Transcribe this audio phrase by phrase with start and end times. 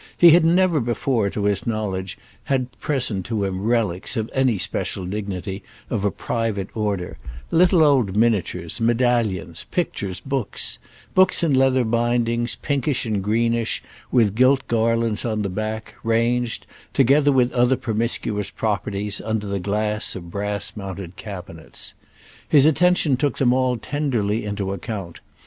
[0.17, 5.05] He had never before, to his knowledge, had present to him relics, of any special
[5.05, 10.79] dignity, of a private order—little old miniatures, medallions, pictures, books;
[11.13, 16.65] books in leather bindings, pinkish and greenish, with gilt garlands on the back, ranged,
[16.95, 21.93] together with other promiscuous properties, under the glass of brass mounted cabinets.
[22.49, 25.19] His attention took them all tenderly into account.